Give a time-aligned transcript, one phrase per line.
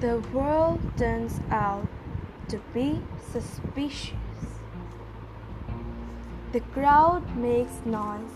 [0.00, 1.86] The world turns out
[2.48, 3.00] to be
[3.32, 4.14] suspicious.
[6.52, 8.34] The crowd makes noise,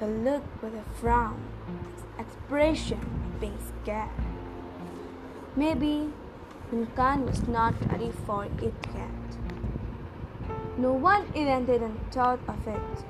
[0.00, 1.40] the look with a frown,
[2.18, 2.98] expression
[3.40, 4.08] being scared.
[5.54, 6.10] Maybe
[6.72, 9.10] mankind was not ready for it yet.
[10.76, 13.04] No one even didn't thought of it,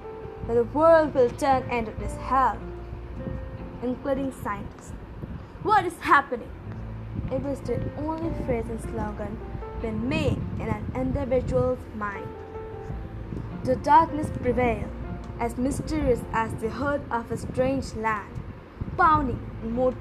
[0.46, 2.58] but the world will turn into this hell,
[3.82, 4.92] including science.
[5.62, 6.50] What is happening?
[7.32, 9.38] It was the only phrase and slogan
[9.80, 12.28] been made in an individual's mind.
[13.64, 14.90] The darkness prevailed,
[15.40, 18.40] as mysterious as the hood of a strange land,
[18.96, 19.94] pounding and more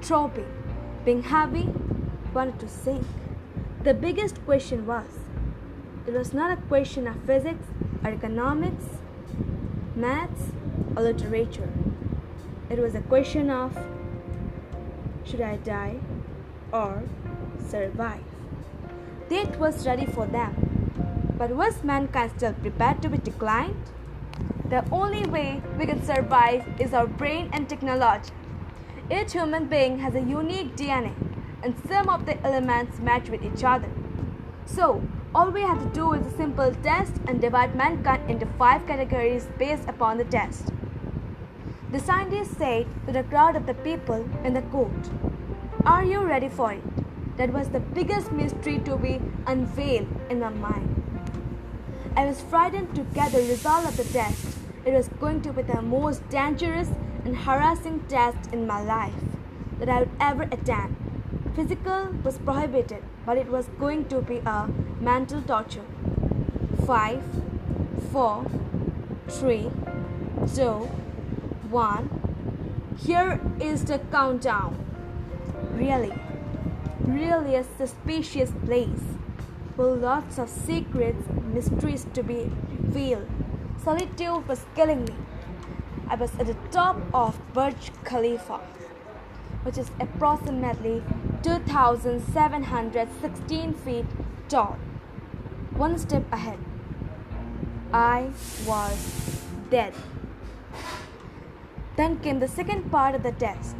[1.04, 1.70] being heavy,
[2.32, 3.06] wanted to sink.
[3.82, 5.20] The biggest question was
[6.06, 7.66] it was not a question of physics
[8.04, 8.84] or economics,
[9.96, 10.52] maths
[10.94, 11.70] or literature.
[12.68, 13.76] It was a question of
[15.24, 16.00] should I die
[16.74, 17.02] or
[17.70, 18.24] survive?
[19.30, 20.54] Death was ready for them,
[21.38, 23.90] but was mankind still prepared to be declined?
[24.68, 28.32] The only way we can survive is our brain and technology.
[29.10, 31.12] Each human being has a unique DNA,
[31.62, 33.90] and some of the elements match with each other.
[34.66, 35.02] So,
[35.34, 39.48] all we have to do is a simple test and divide mankind into five categories
[39.58, 40.72] based upon the test.
[41.92, 45.10] The scientists said to the crowd of the people in the court,
[45.82, 47.36] Are you ready for it?
[47.36, 51.02] That was the biggest mystery to be unveiled in my mind.
[52.16, 54.56] I was frightened to get the result of the test.
[54.86, 56.88] It was going to be the most dangerous
[57.24, 59.12] and harassing test in my life
[59.78, 60.96] that I would ever attend.
[61.54, 64.68] Physical was prohibited, but it was going to be a
[65.00, 65.84] mental torture.
[66.86, 67.22] Five,
[68.10, 68.46] four,
[69.28, 69.70] three,
[70.54, 70.88] two,
[71.68, 72.08] one.
[73.04, 74.78] Here is the countdown.
[75.74, 76.12] Really,
[77.00, 79.02] really a suspicious place,
[79.76, 82.48] with lots of secrets, mysteries to be
[82.80, 83.26] revealed.
[83.82, 85.16] Solitude was killing me.
[86.08, 88.60] I was at the top of Burj Khalifa,
[89.64, 91.02] which is approximately
[91.42, 94.06] 2,716 feet
[94.48, 94.78] tall.
[95.76, 96.60] One step ahead,
[97.92, 98.30] I
[98.64, 99.92] was dead.
[101.96, 103.74] Then came the second part of the test.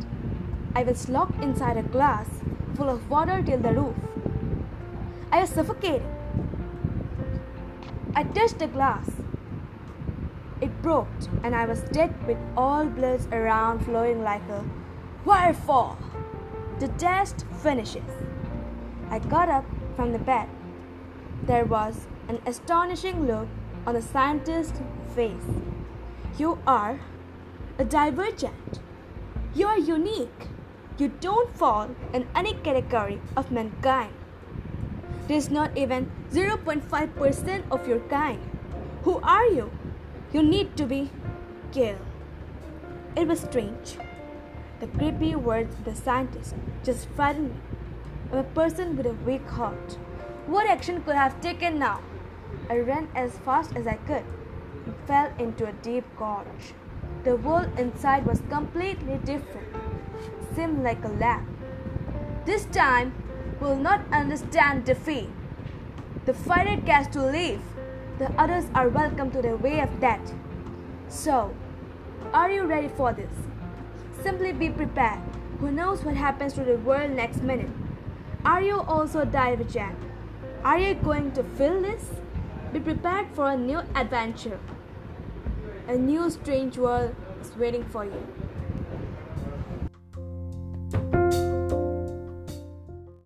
[0.77, 2.29] I was locked inside a glass
[2.75, 3.95] full of water till the roof.
[5.31, 6.13] I was suffocating.
[8.17, 9.09] I touched the glass.
[10.61, 11.07] It broke,
[11.45, 14.65] and I was dead with all blood around flowing like a
[15.25, 15.97] waterfall.
[16.81, 18.11] The test finishes.
[19.11, 19.65] I got up
[19.95, 20.49] from the bed.
[21.45, 23.47] There was an astonishing look
[23.87, 24.81] on the scientist's
[25.15, 25.51] face.
[26.37, 26.99] You are
[27.79, 28.81] a divergent.
[29.55, 30.49] You are unique.
[30.97, 34.13] You don't fall in any category of mankind.
[35.27, 38.41] There's not even 0.5% of your kind.
[39.03, 39.73] Who are you?
[40.33, 41.11] You need to be
[41.73, 41.99] killed.
[43.17, 43.99] It was strange.
[44.79, 46.55] The creepy words of the scientist
[46.85, 47.61] just frightened me.
[48.31, 49.99] I'm a person with a weak heart.
[50.47, 52.03] What action could I have taken now?
[52.71, 54.25] I ran as fast as I could
[54.87, 56.73] and fell into a deep gorge.
[57.25, 59.84] The world inside was completely different
[60.55, 61.47] seemed like a lamb.
[62.45, 63.13] This time
[63.61, 65.29] will not understand defeat.
[66.27, 67.61] The fighter gets to leave.
[68.19, 70.33] The others are welcome to the way of death.
[71.09, 71.55] So,
[72.33, 73.33] are you ready for this?
[74.23, 75.21] Simply be prepared.
[75.61, 77.71] Who knows what happens to the world next minute?
[78.45, 79.97] Are you also divergent?
[80.65, 82.11] Are you going to feel this?
[82.73, 84.59] Be prepared for a new adventure.
[85.89, 88.27] A new strange world is waiting for you.